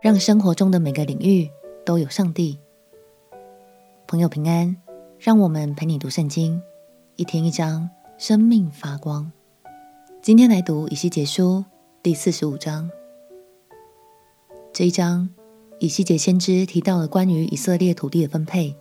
[0.00, 1.50] 让生活中的每个领域
[1.84, 2.56] 都有上帝。
[4.06, 4.76] 朋友平安，
[5.18, 6.62] 让我们陪你读圣经，
[7.16, 9.32] 一天一章，生命发光。
[10.22, 11.64] 今天来读以西结书
[12.00, 12.88] 第四十五章。
[14.72, 15.28] 这一章，
[15.80, 18.76] 以西结先知提到了关于以色列土地的分配，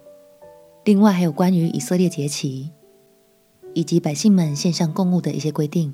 [0.83, 2.71] 另外还有关于以色列节期
[3.73, 5.91] 以及百姓们献上供物的一些规定。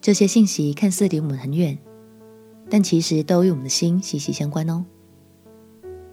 [0.00, 1.78] 这些信息看似离我们很远。
[2.70, 4.84] 但其实都与我们的心息息相关哦。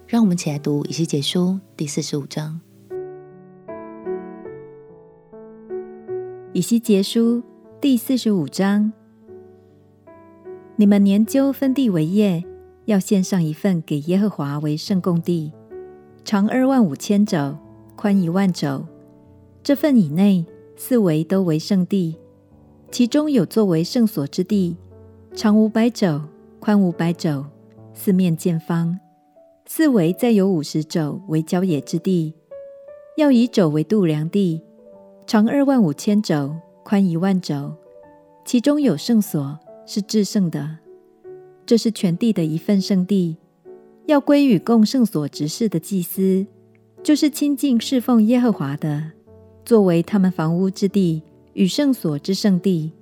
[0.08, 2.60] 让我们起来读以西结书第四十五章。
[6.52, 7.42] 以西结书
[7.80, 8.92] 第四十五章：
[10.74, 12.42] 你们研究分地为业，
[12.86, 15.52] 要献上一份给耶和华为圣供地，
[16.24, 17.56] 长二万五千肘，
[17.94, 18.84] 宽一万肘。
[19.62, 22.16] 这份以内四围都为圣地，
[22.90, 24.76] 其中有作为圣所之地，
[25.36, 26.22] 长五百肘。
[26.60, 27.44] 宽五百肘，
[27.94, 28.98] 四面见方，
[29.64, 32.34] 四围再有五十肘为郊野之地，
[33.16, 34.60] 要以肘为度量地，
[35.24, 37.72] 长二万五千肘，宽一万肘。
[38.44, 40.78] 其中有圣所，是至圣的，
[41.64, 43.36] 这是全地的一份圣地，
[44.06, 46.44] 要归与供圣所执事的祭司，
[47.02, 49.12] 就是亲近侍奉耶和华的，
[49.64, 51.22] 作为他们房屋之地
[51.52, 52.92] 与圣所之圣地。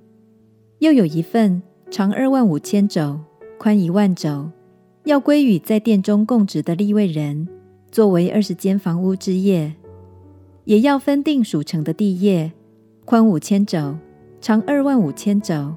[0.79, 3.19] 又有一份长二万五千肘。
[3.57, 4.51] 宽一万肘，
[5.05, 7.47] 要归与在殿中供职的立位人，
[7.91, 9.71] 作为二十间房屋之业；
[10.65, 12.51] 也要分定属城的地业，
[13.03, 13.95] 宽五千肘，
[14.39, 15.73] 长二万五千肘，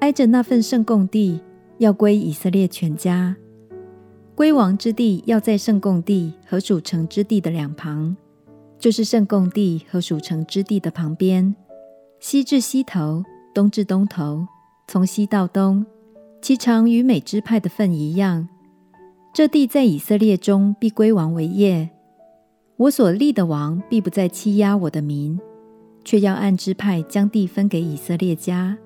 [0.00, 1.40] 挨着那份圣供地，
[1.78, 3.36] 要归以色列全家。
[4.34, 8.16] 归王之地要在圣供地和属城之地的两旁，
[8.78, 11.54] 就是圣供地和属城之地的旁边，
[12.20, 13.22] 西至西头，
[13.52, 14.46] 东至东头，
[14.86, 15.84] 从西到东。
[16.42, 18.48] 其长与每支派的份一样，
[19.32, 21.88] 这地在以色列中必归王为业。
[22.76, 25.38] 我所立的王必不再欺压我的民，
[26.04, 28.76] 却要按支派将地分给以色列家。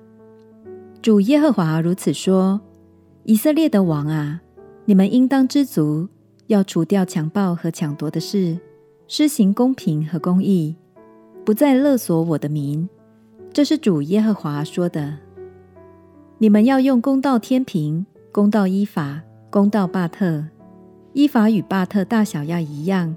[1.01, 2.61] 主耶和华如此说：
[3.23, 4.39] 以色列的王啊，
[4.85, 6.07] 你们应当知足，
[6.45, 8.59] 要除掉强暴和抢夺的事，
[9.07, 10.75] 施行公平和公义，
[11.43, 12.87] 不再勒索我的民。
[13.51, 15.17] 这是主耶和华说的。
[16.39, 20.45] 你们要用公道天平，公道伊法，公道巴特。
[21.13, 23.15] 伊法与巴特大小要一样。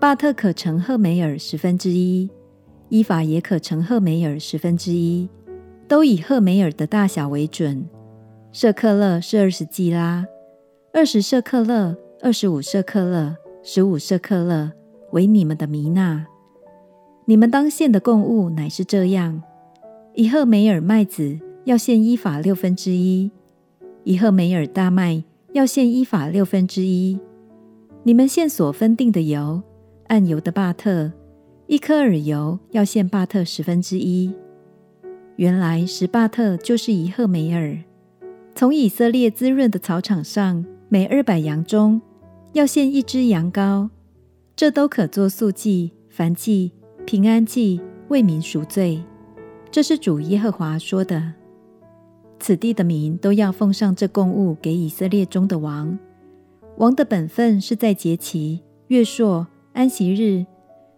[0.00, 2.28] 巴特可乘赫梅尔十分之一，
[2.88, 5.28] 伊法也可乘赫梅尔十分之一，
[5.86, 7.88] 都以赫梅尔的大小为准。
[8.50, 10.26] 舍克勒是二十基拉，
[10.92, 14.72] 二十舍克勒，二十五舍克勒，十五舍克勒
[15.12, 16.26] 为你们的弥纳。
[17.26, 19.40] 你们当献的供物乃是这样：
[20.16, 21.38] 以赫梅尔麦子。
[21.64, 23.30] 要献伊法六分之一，
[24.04, 27.18] 以赫梅尔大麦要献伊法六分之一。
[28.02, 29.62] 你们献所分定的油，
[30.08, 31.12] 按油的巴特，
[31.68, 34.34] 一柯尔油要献巴特十分之一。
[35.36, 37.78] 原来十巴特就是一赫梅尔。
[38.56, 42.02] 从以色列滋润的草场上，每二百羊中
[42.54, 43.88] 要献一只羊羔，
[44.56, 46.72] 这都可作素祭、燔祭、
[47.06, 49.00] 平安祭，为民赎罪。
[49.70, 51.34] 这是主耶和华说的。
[52.42, 55.96] 此地的民都要奉上这供物给以色列中的王。
[56.76, 60.44] 王的本分是在节期、月朔、安息日，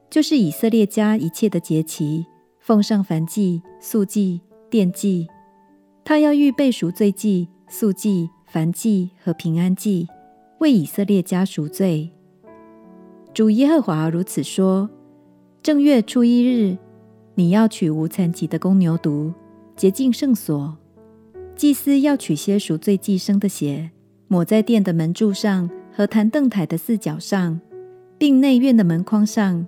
[0.09, 2.25] 就是以色列家一切的节期，
[2.61, 4.41] 奉上燔祭、素祭、
[4.71, 5.29] 奠祭。
[6.03, 10.09] 他要预备赎罪祭、素祭、燔祭和平安祭，
[10.61, 12.11] 为以色列家赎罪。
[13.35, 14.89] 主耶和华如此说：
[15.63, 16.79] 正月初一日，
[17.35, 19.35] 你要取无残疾的公牛犊，
[19.77, 20.79] 洁净圣所。
[21.57, 23.91] 祭司要取些赎罪祭牲的血，
[24.27, 27.61] 抹在殿的门柱上和坛凳台的四角上，
[28.19, 29.67] 并内院的门框上。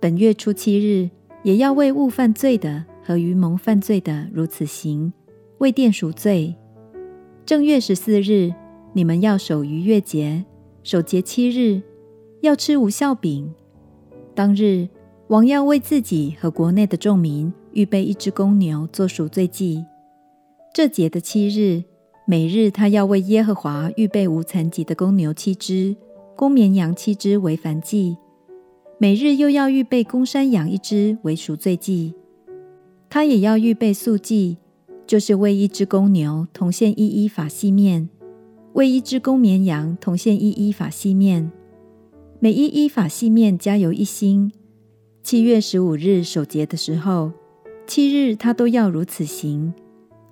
[0.00, 1.08] 本月初七日，
[1.44, 5.12] 也要为误犯罪的和愚蒙犯罪的如此行，
[5.58, 6.56] 为殿赎罪。
[7.46, 8.52] 正月十四日，
[8.92, 10.44] 你们要守逾越节，
[10.82, 11.80] 守节七日，
[12.40, 13.54] 要吃无酵饼。
[14.34, 14.88] 当日，
[15.28, 19.84] 王要为自己和国内的众民预备一只公牛做赎罪祭。
[20.74, 21.84] 这节的七日，
[22.26, 25.94] 每日他要为耶和华预备无残疾的公牛七只，
[26.34, 28.16] 公绵羊七只为燔祭；
[28.98, 32.12] 每日又要预备公山羊一只为赎罪祭。
[33.08, 34.56] 他也要预备素祭，
[35.06, 38.08] 就是为一只公牛同献一伊法细面，
[38.72, 41.52] 为一只公绵羊同献一伊法细面。
[42.40, 44.50] 每一伊法细面加油一欣。
[45.22, 47.30] 七月十五日守节的时候，
[47.86, 49.72] 七日他都要如此行。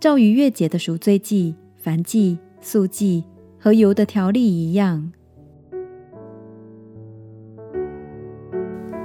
[0.02, 3.22] 照逾越节的赎罪祭、燔祭、素祭、
[3.56, 5.12] 和油的条例一样。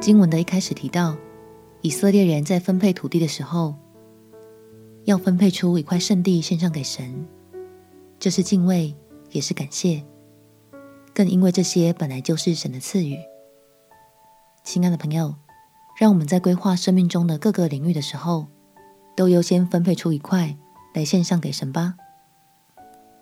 [0.01, 1.15] 经文的一开始提到，
[1.81, 3.75] 以色列人在分配土地的时候，
[5.03, 7.27] 要分配出一块圣地献上给神，
[8.17, 8.95] 这是敬畏，
[9.29, 10.03] 也是感谢，
[11.13, 13.15] 更因为这些本来就是神的赐予。
[14.63, 15.35] 亲爱的朋友，
[15.99, 18.47] 让我们在规划生命中的各个领域的时候，
[19.15, 20.57] 都优先分配出一块
[20.97, 21.93] 来献上给神吧。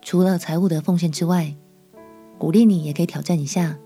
[0.01, 1.54] 除了财务的奉献之外，
[2.39, 3.77] 鼓励你也可以挑战一下，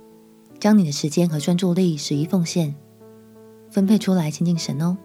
[0.59, 2.75] 将你的时间和专注力十一奉献。
[3.71, 4.95] 分配出来亲近神哦。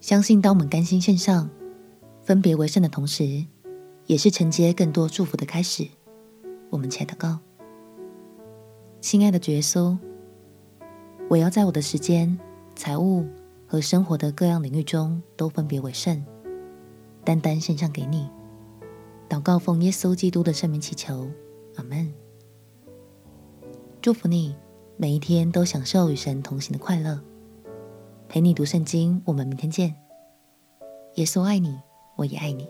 [0.00, 1.50] 相信当我们甘心献上、
[2.22, 3.44] 分别为圣的同时，
[4.06, 5.86] 也是承接更多祝福的开始。
[6.70, 7.38] 我们且祷告：
[9.02, 9.94] 亲爱的主耶稣，
[11.28, 12.38] 我要在我的时间、
[12.74, 13.26] 财务
[13.66, 16.24] 和生活的各样领域中都分别为圣，
[17.26, 18.30] 单单献上给你。
[19.28, 21.28] 祷告奉耶稣基督的圣名祈求，
[21.74, 22.14] 阿门。
[24.00, 24.54] 祝福你。
[24.98, 27.20] 每一天都享受与神同行的快乐，
[28.30, 29.20] 陪你读圣经。
[29.26, 29.94] 我们明天见。
[31.16, 31.78] 耶稣爱你，
[32.16, 32.66] 我也爱你。